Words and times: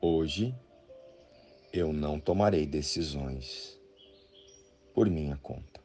Hoje 0.00 0.54
eu 1.72 1.92
não 1.92 2.20
tomarei 2.20 2.64
decisões 2.64 3.76
por 4.94 5.10
minha 5.10 5.36
conta. 5.38 5.80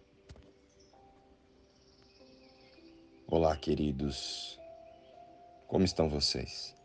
Olá, 3.26 3.58
queridos. 3.58 4.60
Como 5.68 5.84
estão 5.84 6.08
vocês? 6.08 6.76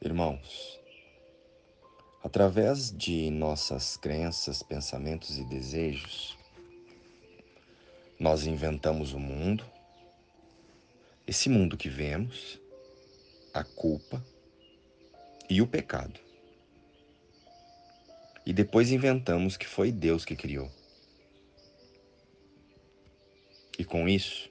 Irmãos, 0.00 0.78
através 2.22 2.96
de 2.96 3.30
nossas 3.32 3.96
crenças, 3.96 4.62
pensamentos 4.62 5.38
e 5.38 5.44
desejos, 5.44 6.38
nós 8.16 8.46
inventamos 8.46 9.12
o 9.12 9.18
mundo, 9.18 9.64
esse 11.26 11.48
mundo 11.48 11.76
que 11.76 11.88
vemos, 11.88 12.62
a 13.54 13.62
culpa 13.62 14.20
e 15.48 15.62
o 15.62 15.66
pecado. 15.66 16.18
E 18.44 18.52
depois 18.52 18.90
inventamos 18.90 19.56
que 19.56 19.66
foi 19.66 19.92
Deus 19.92 20.24
que 20.24 20.34
criou. 20.34 20.68
E 23.78 23.84
com 23.84 24.08
isso, 24.08 24.50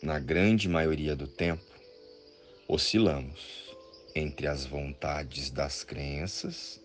na 0.00 0.20
grande 0.20 0.68
maioria 0.68 1.16
do 1.16 1.26
tempo, 1.26 1.64
oscilamos 2.68 3.74
entre 4.14 4.46
as 4.46 4.64
vontades 4.64 5.50
das 5.50 5.82
crenças 5.82 6.80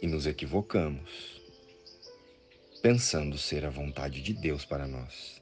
e 0.00 0.06
nos 0.06 0.26
equivocamos, 0.26 1.40
pensando 2.80 3.36
ser 3.36 3.64
a 3.64 3.70
vontade 3.70 4.22
de 4.22 4.32
Deus 4.32 4.64
para 4.64 4.86
nós. 4.86 5.41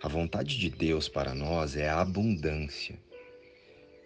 A 0.00 0.06
vontade 0.06 0.56
de 0.56 0.70
Deus 0.70 1.08
para 1.08 1.34
nós 1.34 1.76
é 1.76 1.88
a 1.88 2.00
abundância 2.00 2.96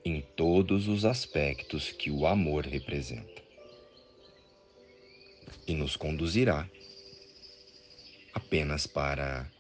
em 0.03 0.23
todos 0.23 0.89
os 0.89 1.05
aspectos 1.05 1.93
que 1.93 2.11
o 2.11 2.27
amor 2.27 2.65
representa 2.65 3.43
e 5.67 5.75
nos 5.75 5.95
conduzirá 5.95 6.67
apenas 8.33 8.87
para 8.87 9.51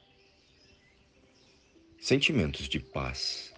sentimentos 2.00 2.66
de 2.66 2.80
paz. 2.80 3.52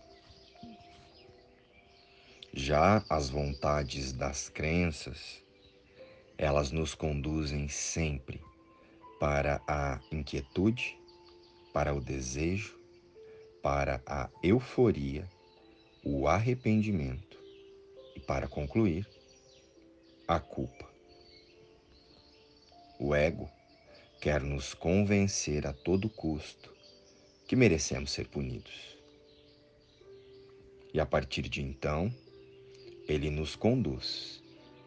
Já 2.52 3.04
as 3.08 3.30
vontades 3.30 4.12
das 4.12 4.48
crenças, 4.48 5.40
elas 6.36 6.72
nos 6.72 6.92
conduzem 6.92 7.68
sempre 7.68 8.42
para 9.20 9.62
a 9.68 10.00
inquietude, 10.10 10.98
para 11.74 11.92
o 11.92 12.00
desejo, 12.00 12.78
para 13.60 14.00
a 14.06 14.30
euforia, 14.44 15.28
o 16.04 16.28
arrependimento 16.28 17.36
e, 18.14 18.20
para 18.20 18.46
concluir, 18.46 19.04
a 20.28 20.38
culpa. 20.38 20.88
O 22.96 23.12
ego 23.12 23.50
quer 24.20 24.40
nos 24.40 24.72
convencer 24.72 25.66
a 25.66 25.72
todo 25.72 26.08
custo 26.08 26.72
que 27.44 27.56
merecemos 27.56 28.12
ser 28.12 28.28
punidos. 28.28 28.96
E 30.92 31.00
a 31.00 31.04
partir 31.04 31.48
de 31.48 31.60
então, 31.60 32.14
ele 33.08 33.30
nos 33.30 33.56
conduz 33.56 34.40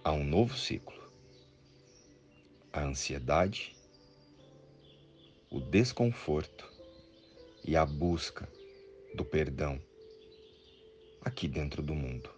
a 0.05 0.13
um 0.13 0.23
novo 0.23 0.57
ciclo. 0.57 1.11
A 2.72 2.81
ansiedade, 2.81 3.75
o 5.51 5.59
desconforto 5.59 6.77
e 7.67 7.75
a 7.75 7.85
busca 7.85 8.49
do 9.13 9.25
perdão 9.25 9.77
aqui 11.19 11.49
dentro 11.49 11.83
do 11.83 11.93
mundo. 11.93 12.29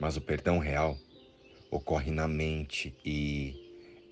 Mas 0.00 0.16
o 0.16 0.20
perdão 0.20 0.58
real 0.58 0.98
ocorre 1.70 2.10
na 2.10 2.26
mente 2.26 2.92
e 3.04 3.54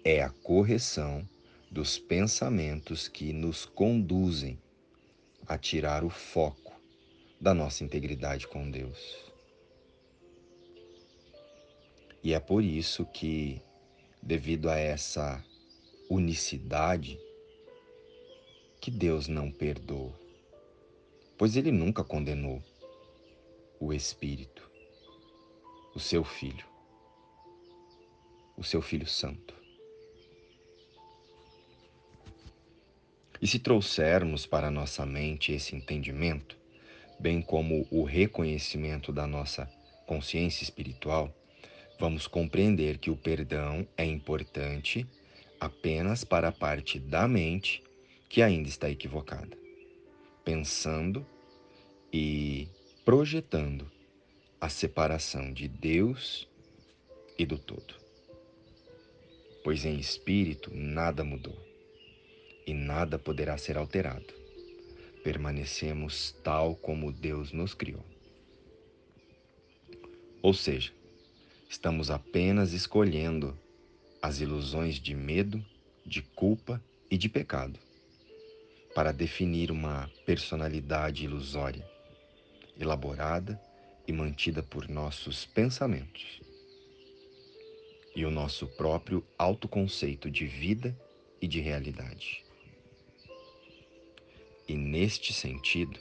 é 0.04 0.22
a 0.22 0.30
correção 0.30 1.28
dos 1.68 1.98
pensamentos 1.98 3.08
que 3.08 3.32
nos 3.32 3.66
conduzem 3.66 4.56
a 5.48 5.58
tirar 5.58 6.04
o 6.04 6.10
foco 6.10 6.80
da 7.40 7.52
nossa 7.52 7.82
integridade 7.82 8.46
com 8.46 8.70
Deus. 8.70 9.32
E 12.22 12.34
é 12.34 12.38
por 12.38 12.62
isso 12.62 13.04
que, 13.06 13.60
devido 14.22 14.68
a 14.70 14.78
essa 14.78 15.44
unicidade, 16.08 17.18
que 18.90 18.96
Deus 18.96 19.28
não 19.28 19.52
perdoa, 19.52 20.12
pois 21.38 21.54
Ele 21.54 21.70
nunca 21.70 22.02
condenou 22.02 22.60
o 23.78 23.92
Espírito, 23.92 24.68
o 25.94 26.00
seu 26.00 26.24
Filho, 26.24 26.66
o 28.56 28.64
seu 28.64 28.82
Filho 28.82 29.06
Santo. 29.06 29.54
E 33.40 33.46
se 33.46 33.60
trouxermos 33.60 34.44
para 34.44 34.72
nossa 34.72 35.06
mente 35.06 35.52
esse 35.52 35.76
entendimento, 35.76 36.58
bem 37.20 37.40
como 37.40 37.86
o 37.92 38.02
reconhecimento 38.02 39.12
da 39.12 39.24
nossa 39.24 39.66
consciência 40.04 40.64
espiritual, 40.64 41.32
vamos 41.96 42.26
compreender 42.26 42.98
que 42.98 43.08
o 43.10 43.16
perdão 43.16 43.86
é 43.96 44.04
importante 44.04 45.06
apenas 45.60 46.24
para 46.24 46.48
a 46.48 46.52
parte 46.52 46.98
da 46.98 47.28
mente 47.28 47.84
que 48.30 48.42
ainda 48.42 48.68
está 48.68 48.88
equivocada, 48.88 49.58
pensando 50.44 51.26
e 52.12 52.68
projetando 53.04 53.90
a 54.60 54.68
separação 54.68 55.52
de 55.52 55.66
Deus 55.66 56.48
e 57.36 57.44
do 57.44 57.58
todo. 57.58 57.92
Pois 59.64 59.84
em 59.84 59.98
espírito 59.98 60.70
nada 60.72 61.24
mudou 61.24 61.58
e 62.64 62.72
nada 62.72 63.18
poderá 63.18 63.58
ser 63.58 63.76
alterado. 63.76 64.32
Permanecemos 65.24 66.30
tal 66.44 66.76
como 66.76 67.10
Deus 67.10 67.50
nos 67.50 67.74
criou. 67.74 68.04
Ou 70.40 70.54
seja, 70.54 70.92
estamos 71.68 72.12
apenas 72.12 72.72
escolhendo 72.72 73.58
as 74.22 74.40
ilusões 74.40 75.00
de 75.00 75.16
medo, 75.16 75.62
de 76.06 76.22
culpa 76.22 76.80
e 77.10 77.18
de 77.18 77.28
pecado 77.28 77.89
para 78.94 79.12
definir 79.12 79.70
uma 79.70 80.10
personalidade 80.26 81.24
ilusória, 81.24 81.88
elaborada 82.78 83.60
e 84.06 84.12
mantida 84.12 84.62
por 84.62 84.88
nossos 84.88 85.46
pensamentos 85.46 86.40
e 88.14 88.24
o 88.24 88.30
nosso 88.30 88.66
próprio 88.66 89.24
autoconceito 89.38 90.30
de 90.30 90.46
vida 90.46 90.96
e 91.40 91.46
de 91.46 91.60
realidade. 91.60 92.44
E 94.66 94.74
neste 94.74 95.32
sentido, 95.32 95.98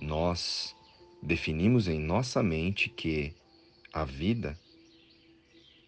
nós 0.00 0.74
definimos 1.22 1.88
em 1.88 1.98
nossa 1.98 2.42
mente 2.42 2.88
que 2.88 3.34
a 3.92 4.04
vida 4.04 4.58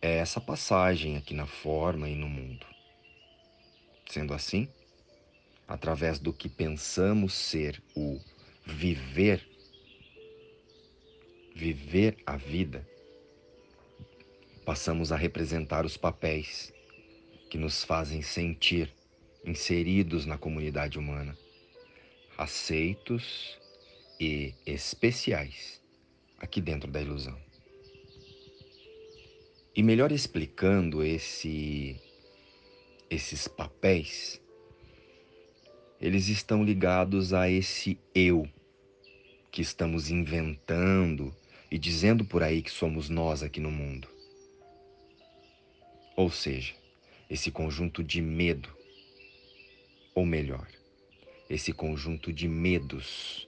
é 0.03 0.17
essa 0.17 0.41
passagem 0.41 1.17
aqui 1.17 1.35
na 1.35 1.47
forma 1.47 2.09
e 2.09 2.15
no 2.15 2.29
mundo. 2.29 2.67
Sendo 4.09 4.35
assim, 4.35 4.69
através 5.71 6.19
do 6.19 6.33
que 6.33 6.49
pensamos 6.49 7.33
ser 7.33 7.81
o 7.95 8.19
viver, 8.67 9.41
viver 11.55 12.17
a 12.27 12.37
vida, 12.37 12.85
passamos 14.65 15.13
a 15.13 15.17
representar 15.17 15.87
os 15.87 15.97
papéis 15.97 16.73
que 17.49 17.57
nos 17.57 17.85
fazem 17.85 18.21
sentir 18.21 18.93
inseridos 19.45 20.27
na 20.27 20.37
comunidade 20.37 20.99
humana 20.99 21.39
aceitos 22.37 23.57
e 24.19 24.53
especiais 24.67 25.81
aqui 26.39 26.61
dentro 26.61 26.91
da 26.91 27.01
ilusão. 27.01 27.39
E 29.77 29.85
melhor 29.85 30.11
explicando 30.11 31.05
esse 31.05 31.97
esses 33.09 33.47
papéis, 33.47 34.41
eles 36.01 36.29
estão 36.29 36.65
ligados 36.65 37.35
a 37.35 37.51
esse 37.51 37.99
eu 38.15 38.49
que 39.53 39.61
estamos 39.61 40.11
inventando 40.11 41.35
e 41.71 41.79
dizendo 41.79 42.25
por 42.25 42.43
aí 42.43 42.63
que 42.63 42.71
somos 42.71 43.11
nós 43.11 43.43
aqui 43.43 43.61
no 43.61 43.71
mundo. 43.71 44.09
Ou 46.17 46.31
seja, 46.31 46.75
esse 47.29 47.51
conjunto 47.51 48.03
de 48.03 48.23
medo, 48.23 48.71
ou 50.15 50.25
melhor, 50.25 50.67
esse 51.51 51.73
conjunto 51.73 52.33
de 52.33 52.49
medos, 52.49 53.47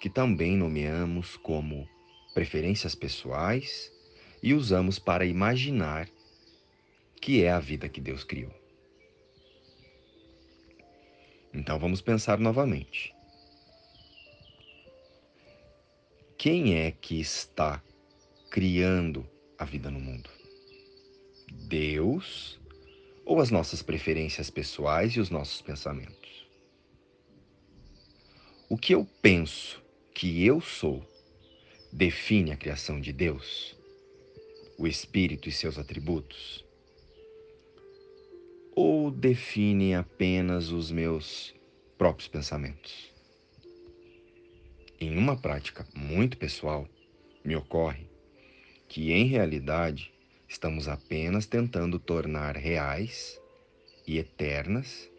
que 0.00 0.08
também 0.08 0.56
nomeamos 0.56 1.36
como 1.36 1.86
preferências 2.32 2.94
pessoais 2.94 3.92
e 4.42 4.54
usamos 4.54 4.98
para 4.98 5.26
imaginar 5.26 6.08
que 7.20 7.44
é 7.44 7.52
a 7.52 7.60
vida 7.60 7.88
que 7.88 8.00
Deus 8.00 8.24
criou. 8.24 8.61
Então 11.62 11.78
vamos 11.78 12.00
pensar 12.00 12.40
novamente. 12.40 13.14
Quem 16.36 16.74
é 16.74 16.90
que 16.90 17.20
está 17.20 17.80
criando 18.50 19.24
a 19.56 19.64
vida 19.64 19.88
no 19.88 20.00
mundo? 20.00 20.28
Deus 21.68 22.58
ou 23.24 23.38
as 23.38 23.52
nossas 23.52 23.80
preferências 23.80 24.50
pessoais 24.50 25.12
e 25.12 25.20
os 25.20 25.30
nossos 25.30 25.62
pensamentos? 25.62 26.48
O 28.68 28.76
que 28.76 28.92
eu 28.92 29.06
penso 29.22 29.80
que 30.12 30.44
eu 30.44 30.60
sou 30.60 31.08
define 31.92 32.50
a 32.50 32.56
criação 32.56 33.00
de 33.00 33.12
Deus, 33.12 33.78
o 34.76 34.84
Espírito 34.84 35.48
e 35.48 35.52
seus 35.52 35.78
atributos? 35.78 36.64
Ou 38.74 39.10
define 39.10 39.94
apenas 39.94 40.70
os 40.70 40.90
meus 40.90 41.54
próprios 41.98 42.26
pensamentos? 42.26 43.12
Em 44.98 45.18
uma 45.18 45.36
prática 45.36 45.86
muito 45.94 46.38
pessoal, 46.38 46.88
me 47.44 47.54
ocorre 47.54 48.06
que, 48.88 49.12
em 49.12 49.26
realidade, 49.26 50.10
estamos 50.48 50.88
apenas 50.88 51.44
tentando 51.44 51.98
tornar 51.98 52.56
reais 52.56 53.38
e 54.06 54.16
eternas 54.16 55.10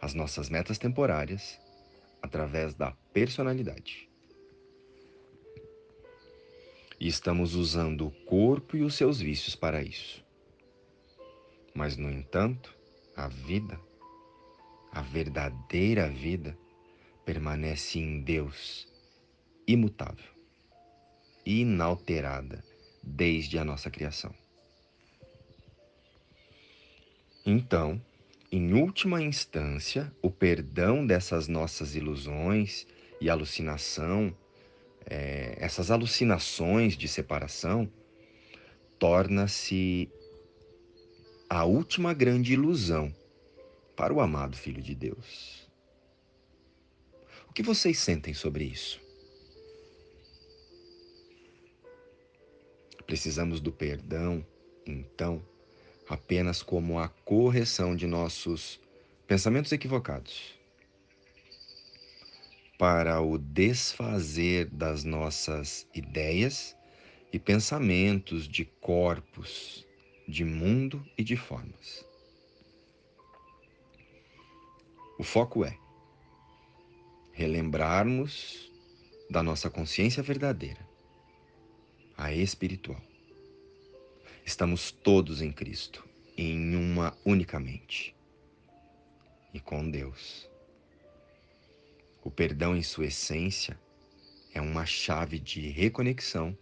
as 0.00 0.14
nossas 0.14 0.48
metas 0.48 0.78
temporárias 0.78 1.58
através 2.22 2.72
da 2.72 2.92
personalidade. 3.12 4.08
E 7.00 7.08
estamos 7.08 7.56
usando 7.56 8.06
o 8.06 8.10
corpo 8.26 8.76
e 8.76 8.82
os 8.82 8.94
seus 8.94 9.18
vícios 9.18 9.56
para 9.56 9.82
isso. 9.82 10.25
Mas, 11.76 11.98
no 11.98 12.10
entanto, 12.10 12.74
a 13.14 13.28
vida, 13.28 13.78
a 14.90 15.02
verdadeira 15.02 16.08
vida, 16.08 16.56
permanece 17.22 17.98
em 17.98 18.22
Deus, 18.22 18.88
imutável, 19.68 20.32
inalterada 21.44 22.64
desde 23.02 23.58
a 23.58 23.64
nossa 23.64 23.90
criação. 23.90 24.34
Então, 27.44 28.00
em 28.50 28.72
última 28.72 29.22
instância, 29.22 30.10
o 30.22 30.30
perdão 30.30 31.06
dessas 31.06 31.46
nossas 31.46 31.94
ilusões 31.94 32.86
e 33.20 33.28
alucinação, 33.28 34.34
é, 35.04 35.58
essas 35.60 35.90
alucinações 35.90 36.96
de 36.96 37.06
separação, 37.06 37.86
torna-se 38.98 40.10
a 41.48 41.64
última 41.64 42.12
grande 42.12 42.54
ilusão 42.54 43.14
para 43.94 44.12
o 44.12 44.20
amado 44.20 44.56
Filho 44.56 44.82
de 44.82 44.94
Deus. 44.94 45.70
O 47.48 47.52
que 47.52 47.62
vocês 47.62 47.98
sentem 47.98 48.34
sobre 48.34 48.64
isso? 48.64 49.00
Precisamos 53.06 53.60
do 53.60 53.70
perdão, 53.70 54.44
então, 54.84 55.40
apenas 56.08 56.62
como 56.62 56.98
a 56.98 57.08
correção 57.08 57.94
de 57.94 58.06
nossos 58.06 58.80
pensamentos 59.28 59.70
equivocados, 59.70 60.54
para 62.76 63.20
o 63.20 63.38
desfazer 63.38 64.66
das 64.66 65.04
nossas 65.04 65.86
ideias 65.94 66.76
e 67.32 67.38
pensamentos 67.38 68.48
de 68.48 68.64
corpos, 68.64 69.85
de 70.26 70.44
mundo 70.44 71.04
e 71.16 71.22
de 71.22 71.36
formas. 71.36 72.04
O 75.18 75.24
foco 75.24 75.64
é 75.64 75.78
relembrarmos 77.32 78.70
da 79.30 79.42
nossa 79.42 79.68
consciência 79.70 80.22
verdadeira, 80.22 80.86
a 82.16 82.32
espiritual 82.32 83.02
Estamos 84.46 84.92
todos 84.92 85.42
em 85.42 85.50
Cristo, 85.50 86.08
em 86.36 86.76
uma 86.76 87.18
única 87.24 87.58
mente 87.58 88.14
e 89.52 89.58
com 89.58 89.90
Deus. 89.90 90.48
O 92.22 92.30
perdão, 92.30 92.76
em 92.76 92.82
sua 92.82 93.06
essência, 93.06 93.76
é 94.54 94.60
uma 94.60 94.86
chave 94.86 95.40
de 95.40 95.68
reconexão 95.68 96.56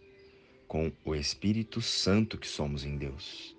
com 0.67 0.91
o 1.05 1.13
Espírito 1.13 1.79
Santo 1.79 2.39
que 2.39 2.47
somos 2.47 2.83
em 2.83 2.97
Deus. 2.97 3.54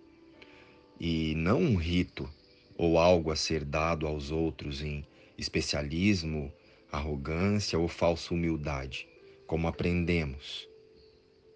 E 0.99 1.35
não 1.35 1.61
um 1.61 1.77
rito 1.77 2.29
ou 2.77 2.99
algo 2.99 3.31
a 3.31 3.37
ser 3.37 3.65
dado 3.65 4.07
aos 4.07 4.31
outros 4.31 4.83
em 4.83 5.07
especialismo, 5.37 6.53
arrogância 6.91 7.79
ou 7.79 7.89
falsa 7.89 8.33
humildade, 8.33 9.09
como 9.47 9.69
aprendemos 9.69 10.69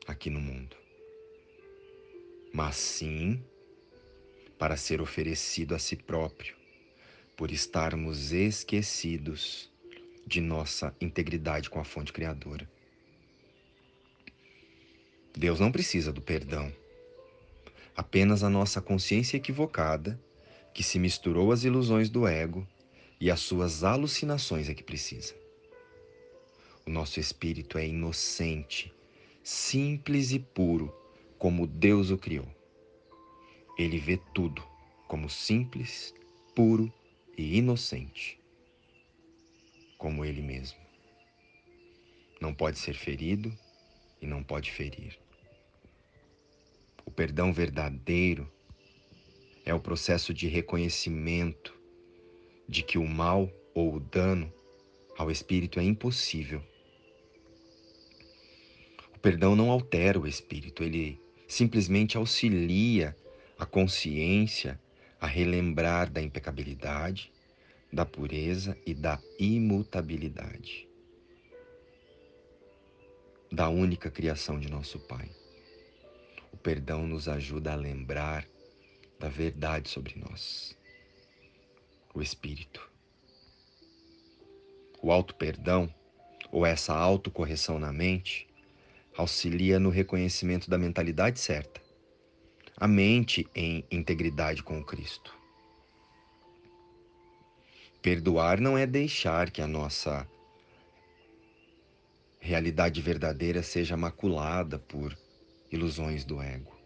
aqui 0.06 0.28
no 0.28 0.40
mundo 0.40 0.80
mas 2.52 2.76
sim 2.76 3.42
para 4.58 4.76
ser 4.76 5.00
oferecido 5.00 5.74
a 5.74 5.78
si 5.78 5.96
próprio, 5.96 6.54
por 7.36 7.50
estarmos 7.50 8.32
esquecidos 8.32 9.70
de 10.26 10.40
nossa 10.40 10.94
integridade 11.00 11.70
com 11.70 11.80
a 11.80 11.84
fonte 11.84 12.12
criadora. 12.12 12.70
Deus 15.34 15.58
não 15.58 15.72
precisa 15.72 16.12
do 16.12 16.20
perdão, 16.20 16.70
apenas 18.00 18.42
a 18.42 18.48
nossa 18.48 18.80
consciência 18.80 19.36
equivocada 19.36 20.18
que 20.72 20.82
se 20.82 20.98
misturou 20.98 21.52
às 21.52 21.64
ilusões 21.64 22.08
do 22.08 22.26
ego 22.26 22.66
e 23.20 23.30
às 23.30 23.40
suas 23.40 23.84
alucinações 23.84 24.70
é 24.70 24.74
que 24.74 24.82
precisa. 24.82 25.34
O 26.86 26.90
nosso 26.90 27.20
espírito 27.20 27.76
é 27.76 27.86
inocente, 27.86 28.90
simples 29.44 30.32
e 30.32 30.38
puro 30.38 30.90
como 31.38 31.66
Deus 31.66 32.10
o 32.10 32.16
criou. 32.16 32.48
Ele 33.76 33.98
vê 33.98 34.16
tudo 34.32 34.64
como 35.06 35.28
simples, 35.28 36.14
puro 36.54 36.90
e 37.36 37.58
inocente, 37.58 38.40
como 39.98 40.24
Ele 40.24 40.40
mesmo. 40.40 40.78
Não 42.40 42.54
pode 42.54 42.78
ser 42.78 42.94
ferido 42.94 43.54
e 44.22 44.26
não 44.26 44.42
pode 44.42 44.72
ferir. 44.72 45.19
O 47.10 47.12
perdão 47.12 47.52
verdadeiro 47.52 48.48
é 49.64 49.74
o 49.74 49.80
processo 49.80 50.32
de 50.32 50.46
reconhecimento 50.46 51.76
de 52.68 52.84
que 52.84 52.98
o 52.98 53.04
mal 53.04 53.50
ou 53.74 53.96
o 53.96 53.98
dano 53.98 54.50
ao 55.18 55.28
espírito 55.28 55.80
é 55.80 55.82
impossível. 55.82 56.62
O 59.12 59.18
perdão 59.18 59.56
não 59.56 59.72
altera 59.72 60.20
o 60.20 60.26
espírito, 60.26 60.84
ele 60.84 61.20
simplesmente 61.48 62.16
auxilia 62.16 63.16
a 63.58 63.66
consciência 63.66 64.80
a 65.20 65.26
relembrar 65.26 66.08
da 66.12 66.22
impecabilidade, 66.22 67.32
da 67.92 68.06
pureza 68.06 68.78
e 68.86 68.94
da 68.94 69.20
imutabilidade 69.36 70.88
da 73.52 73.68
única 73.68 74.08
criação 74.08 74.60
de 74.60 74.70
nosso 74.70 75.00
Pai. 75.00 75.28
Perdão 76.62 77.06
nos 77.06 77.26
ajuda 77.26 77.72
a 77.72 77.76
lembrar 77.76 78.46
da 79.18 79.28
verdade 79.28 79.88
sobre 79.88 80.18
nós, 80.18 80.76
o 82.12 82.20
Espírito. 82.20 82.86
O 85.02 85.10
auto-perdão, 85.10 85.92
ou 86.52 86.66
essa 86.66 86.94
autocorreção 86.94 87.78
na 87.78 87.90
mente, 87.90 88.46
auxilia 89.16 89.80
no 89.80 89.88
reconhecimento 89.88 90.68
da 90.68 90.76
mentalidade 90.76 91.40
certa, 91.40 91.80
a 92.76 92.86
mente 92.86 93.48
em 93.54 93.82
integridade 93.90 94.62
com 94.62 94.84
Cristo. 94.84 95.34
Perdoar 98.02 98.60
não 98.60 98.76
é 98.76 98.86
deixar 98.86 99.50
que 99.50 99.62
a 99.62 99.66
nossa 99.66 100.28
realidade 102.38 103.00
verdadeira 103.00 103.62
seja 103.62 103.96
maculada 103.96 104.78
por 104.78 105.16
ilusões 105.70 106.24
do 106.24 106.40
ego. 106.40 106.76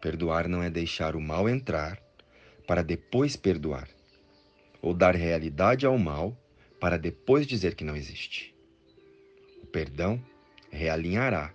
Perdoar 0.00 0.48
não 0.48 0.62
é 0.62 0.70
deixar 0.70 1.16
o 1.16 1.20
mal 1.20 1.48
entrar 1.48 2.02
para 2.66 2.82
depois 2.82 3.36
perdoar, 3.36 3.88
ou 4.82 4.92
dar 4.92 5.14
realidade 5.14 5.86
ao 5.86 5.98
mal 5.98 6.36
para 6.80 6.98
depois 6.98 7.46
dizer 7.46 7.74
que 7.74 7.84
não 7.84 7.96
existe. 7.96 8.54
O 9.62 9.66
perdão 9.66 10.22
realinhará 10.70 11.54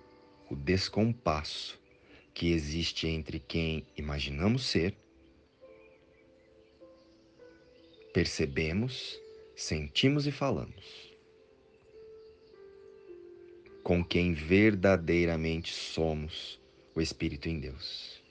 o 0.49 0.55
descompasso 0.55 1.79
que 2.33 2.51
existe 2.51 3.07
entre 3.07 3.39
quem 3.39 3.85
imaginamos 3.95 4.65
ser, 4.65 4.95
percebemos, 8.13 9.19
sentimos 9.55 10.27
e 10.27 10.31
falamos, 10.31 11.10
com 13.83 14.03
quem 14.03 14.33
verdadeiramente 14.33 15.73
somos 15.73 16.59
o 16.95 17.01
Espírito 17.01 17.50
em 17.50 17.59
Deus. 17.59 18.21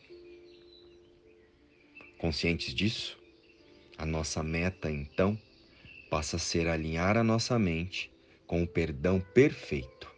Conscientes 2.19 2.75
disso, 2.75 3.19
A 3.99 4.07
nossa 4.07 4.43
meta, 4.43 4.91
então, 4.91 5.39
passa 6.09 6.37
a 6.37 6.39
ser 6.39 6.67
alinhar 6.69 7.19
a 7.19 7.23
nossa 7.23 7.59
mente 7.59 8.11
com 8.47 8.63
o 8.63 8.67
perdão 8.67 9.21
perfeito. 9.21 10.11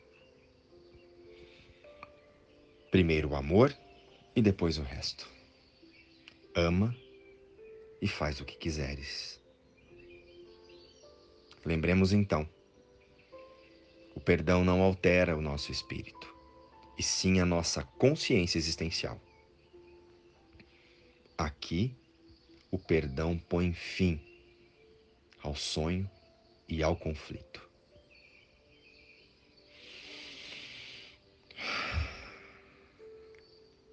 Primeiro 2.92 3.30
o 3.30 3.34
amor 3.34 3.76
e 4.36 4.40
depois 4.40 4.78
o 4.78 4.82
resto. 4.82 5.28
Ama 6.54 6.96
e 8.00 8.06
faz 8.06 8.40
o 8.40 8.44
que 8.44 8.56
quiseres. 8.56 9.42
Lembremos 11.64 12.12
então: 12.12 12.48
o 14.14 14.20
perdão 14.20 14.64
não 14.64 14.82
altera 14.82 15.36
o 15.36 15.42
nosso 15.42 15.72
espírito, 15.72 16.34
e 16.98 17.02
sim 17.02 17.40
a 17.40 17.46
nossa 17.46 17.82
consciência 17.82 18.58
existencial. 18.58 19.20
Aqui, 21.36 21.96
o 22.70 22.78
perdão 22.78 23.38
põe 23.38 23.72
fim 23.72 24.20
ao 25.42 25.54
sonho 25.54 26.08
e 26.68 26.82
ao 26.82 26.96
conflito. 26.96 27.68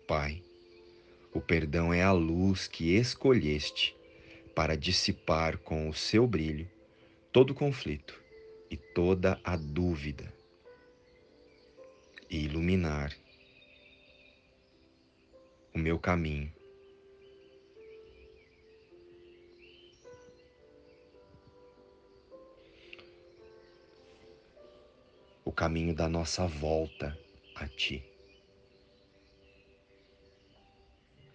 Pai, 0.07 0.43
o 1.33 1.39
perdão 1.39 1.93
é 1.93 2.01
a 2.01 2.11
luz 2.11 2.67
que 2.67 2.95
escolheste 2.95 3.95
para 4.55 4.75
dissipar 4.75 5.57
com 5.59 5.87
o 5.87 5.93
seu 5.93 6.25
brilho 6.25 6.69
todo 7.31 7.53
conflito 7.53 8.28
e 8.69 8.77
toda 8.77 9.39
a 9.43 9.55
dúvida 9.55 10.31
e 12.29 12.45
iluminar 12.45 13.15
o 15.73 15.79
meu 15.79 15.99
caminho. 15.99 16.53
O 25.43 25.51
caminho 25.51 25.95
da 25.95 26.07
nossa 26.07 26.45
volta 26.45 27.17
a 27.55 27.67
Ti. 27.67 28.09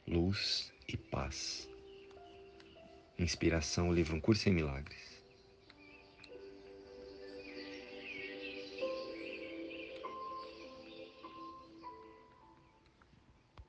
luz 0.06 0.72
e 0.86 0.96
paz. 0.96 1.68
Inspiração, 3.18 3.92
livro 3.92 4.16
Um 4.16 4.20
Curso 4.20 4.48
em 4.48 4.52
Milagres. 4.52 5.13